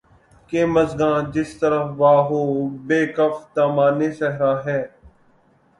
[0.49, 2.41] کہ مژگاں جس طرف وا ہو‘
[2.87, 4.81] بہ کف دامانِ صحرا ہے